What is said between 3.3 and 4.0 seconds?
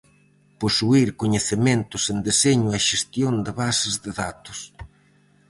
de bases